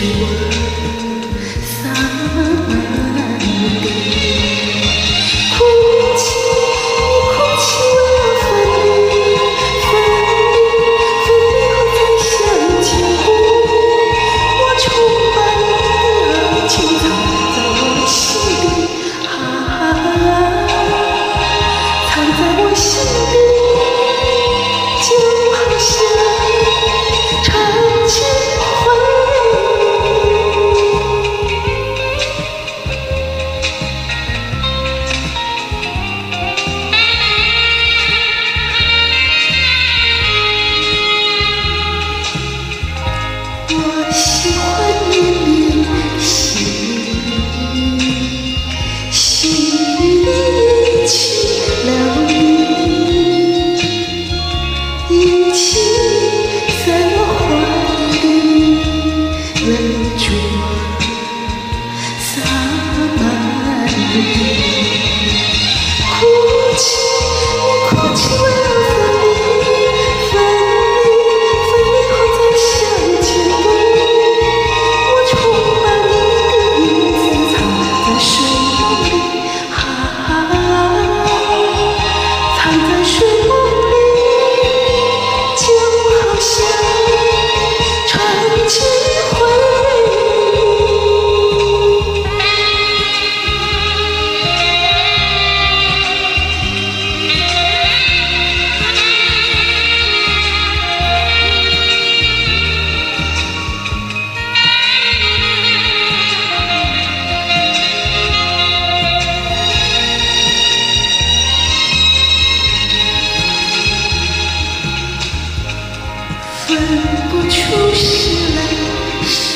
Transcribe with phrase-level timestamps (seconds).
[0.00, 0.57] you were.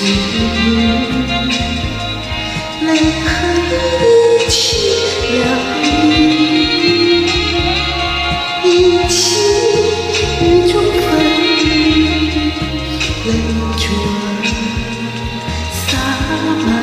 [0.02, 0.10] 心，
[2.82, 3.30] 来和
[3.68, 3.72] 你
[4.44, 4.56] 一起
[5.30, 5.34] 流，
[8.64, 8.66] 一
[9.08, 9.14] 起
[10.40, 11.02] 雨中分
[11.58, 11.64] 离，
[13.26, 13.28] 泪
[13.78, 14.44] 珠儿
[15.72, 15.80] 洒
[16.66, 16.81] 满。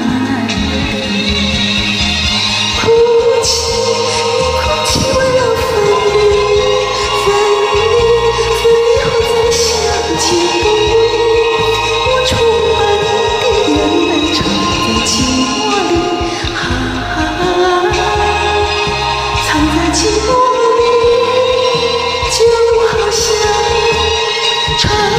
[24.79, 25.18] try.